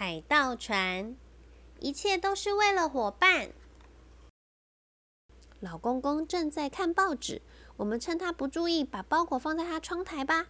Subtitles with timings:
[0.00, 1.16] 海盗船，
[1.80, 3.50] 一切都是为了伙伴。
[5.58, 7.42] 老公公正在看报纸，
[7.76, 10.46] 我们趁他不注意，把包裹放在他窗台吧。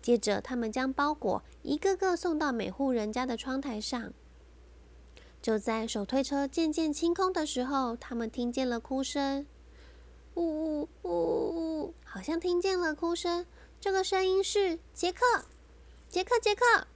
[0.00, 4.12] 接着，他们将包裹一个个送到每户人家的窗台上。
[5.42, 9.44] 就在手推车渐渐清空的时候，他们听见了哭声，
[10.34, 11.10] 呜呜呜
[11.82, 13.44] 呜，好像听见了哭声。
[13.80, 15.46] 这个声音是杰克，
[16.08, 16.86] 杰克，杰克。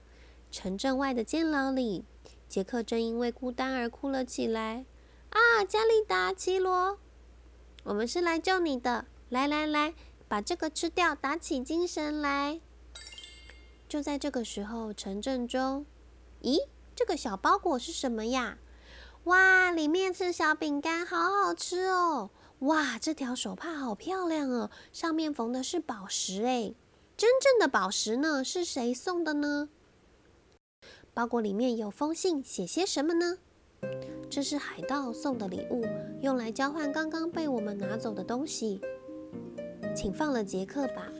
[0.51, 2.03] 城镇外的监牢里，
[2.47, 4.85] 杰克正因为孤单而哭了起来。
[5.29, 6.99] 啊，加利达、奇罗，
[7.85, 9.05] 我们是来救你的！
[9.29, 9.93] 来来来，
[10.27, 12.59] 把这个吃掉，打起精神来。
[13.87, 15.85] 就在这个时候，城镇中，
[16.41, 16.57] 咦，
[16.93, 18.57] 这个小包裹是什么呀？
[19.23, 22.29] 哇，里面是小饼干，好好吃哦！
[22.59, 26.73] 哇，这条手帕好漂亮哦，上面缝的是宝石哎，
[27.15, 28.43] 真正的宝石呢？
[28.43, 29.69] 是谁送的呢？
[31.13, 33.37] 包裹里面有封信，写些什么呢？
[34.29, 35.83] 这是海盗送的礼物，
[36.21, 38.79] 用来交换刚刚被我们拿走的东西。
[39.93, 41.11] 请放了杰克吧。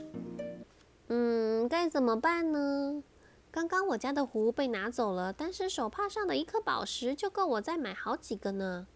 [1.08, 3.02] 嗯，该怎么办呢？
[3.50, 8.86] 刚刚我家的壶被拿走了，但是手帕上的一颗宝石就够我再买好几个呢。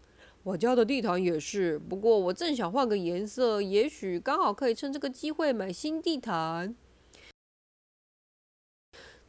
[0.41, 6.75] 我家的地毯也是，不过我正想换个颜色，也许刚好可以趁这个机会买新地毯。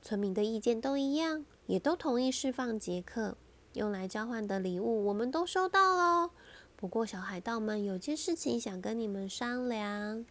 [0.00, 3.36] 村民的意见都一样，也都同意释放杰克。
[3.74, 6.30] 用来交换的礼物我们都收到了，
[6.74, 10.24] 不过小海盗们有件事情想跟你们商量。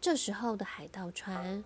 [0.00, 1.62] 这时候的海盗船，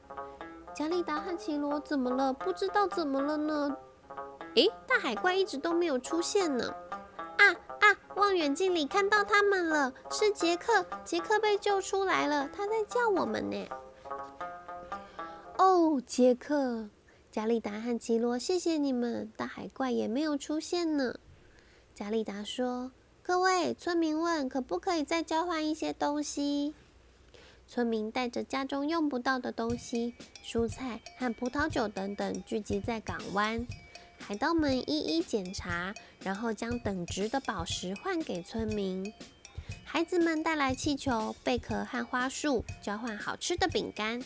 [0.75, 2.33] 加利达和奇罗怎么了？
[2.33, 3.77] 不知道怎么了呢？
[4.57, 6.75] 诶，大海怪一直都没有出现呢。
[7.37, 7.87] 啊啊！
[8.17, 13.69] 望远镜里看到他们了，是杰克，杰克被救出来了，他在叫我们呢。
[15.59, 16.89] 哦，杰克。
[17.31, 19.31] 加利达和奇罗，谢谢你们！
[19.37, 21.15] 大海怪也没有出现呢。
[21.95, 22.91] 加利达说
[23.23, 26.75] ：“各位村民问，可不可以再交换一些东西？”
[27.69, 33.67] 村民带着家中用不到的东西，蔬菜和葡萄酒等等，聚集在港湾。
[34.19, 39.13] 海盗们一一检查，然后将等值的宝石换给村民。
[39.85, 44.23] 孩子们带来气球、贝壳和花束，交换好吃的饼干。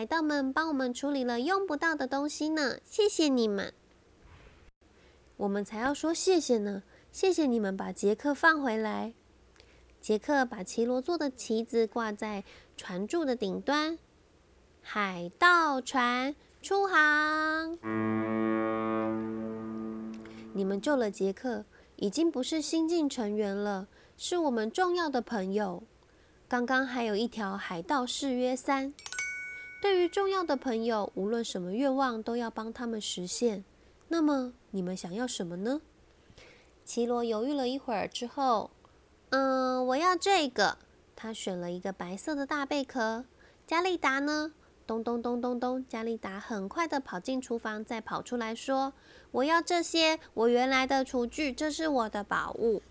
[0.00, 3.74] 海盗们帮我们处理了用不到的东西呢，谢谢你们。
[5.36, 9.12] 我们才要说谢谢呢，谢谢你们把杰克放回来。
[10.00, 12.44] 杰克把奇罗做的旗子挂在
[12.78, 13.98] 船柱的顶端。
[14.80, 17.76] 海盗船出航。
[20.54, 23.86] 你们救了杰克，已经不是新晋成员了，
[24.16, 25.82] 是我们重要的朋友。
[26.48, 28.94] 刚刚还有一条海盗誓约三。
[29.80, 33.64] 对于重要的朋友，无论什么愿望都要帮他们实现。
[34.08, 35.80] 那么，你们想要什么呢？
[36.84, 38.70] 奇罗犹豫了一会儿之后，
[39.30, 40.76] 嗯，我要这个。
[41.16, 43.24] 他选了一个白色的大贝壳。
[43.66, 44.52] 加利达呢？
[44.86, 48.92] 咚咚咚咚咚，加利达很快的跑进厨房，再跑出来说
[49.30, 52.82] ：“我要这些，我原来的厨具，这是我的宝物。”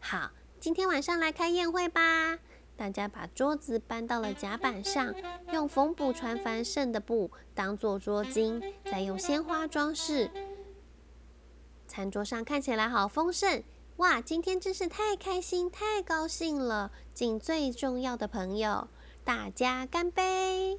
[0.00, 2.38] 好，今天晚上来开宴会吧。
[2.76, 5.14] 大家把桌子搬到了甲板上，
[5.52, 10.30] 用缝补船帆剩的布当做桌巾，再用鲜花装饰。
[11.88, 13.62] 餐桌上看起来好丰盛，
[13.96, 14.20] 哇！
[14.20, 16.90] 今天真是太开心、太高兴了！
[17.14, 18.88] 敬最重要的朋友，
[19.24, 20.78] 大家干杯！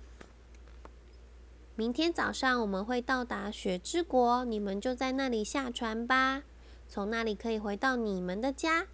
[1.75, 6.43] 明天早上我们会到达雪之国，你们就在那里下船吧，
[6.87, 8.85] 从那里可以回到你们的家。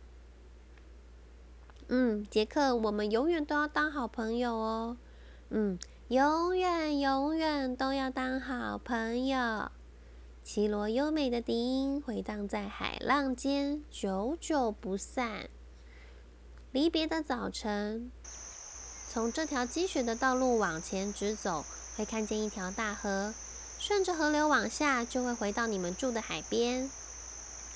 [1.96, 4.98] 嗯，杰克，我们永远都要当好朋友哦。
[5.50, 5.78] 嗯，
[6.08, 9.70] 永远永远都要当好朋友。
[10.44, 15.48] 绮罗优美的笛音回荡在海浪间，久久不散。
[16.72, 18.12] 离别的早晨，
[19.12, 21.64] 从这条积雪的道路往前直走，
[21.96, 23.32] 会看见一条大河。
[23.78, 26.90] 顺着河流往下，就会回到你们住的海边。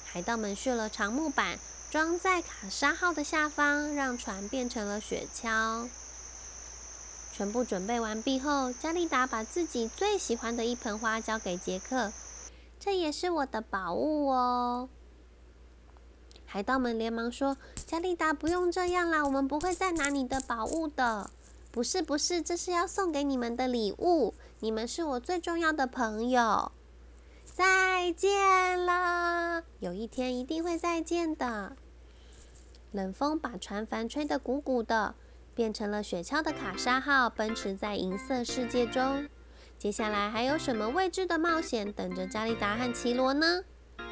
[0.06, 1.60] 海盗们削了长木板。
[1.90, 5.88] 装在卡莎号的下方，让船变成了雪橇。
[7.32, 12.12] 全部准备完毕后，加利达把自己最喜欢的一盆花交给杰克，
[12.80, 14.90] 这也是我的宝物哦。
[16.46, 21.30] 海盗们连忙说：“加利达，不用这样啦，我们不会再拿你的宝物的。
[21.72, 24.34] 不是，不是，这是要送给你们的礼物。
[24.60, 26.72] 你们是我最重要的朋友。”
[27.58, 31.76] 再见了，有一天一定会再见的。
[32.92, 35.16] 冷风把船帆吹得鼓鼓的，
[35.56, 39.28] 变成了雪橇的卡莎号奔驰在银色世界中。
[39.80, 43.64] 接下来还有什么未知的冒险等着加利达和奇罗呢？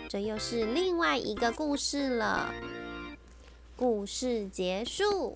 [0.09, 2.51] 这又是另外一个故事了。
[3.75, 5.35] 故事结束。